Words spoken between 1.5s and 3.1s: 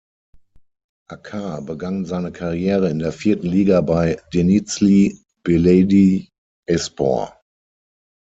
begann seine Karriere in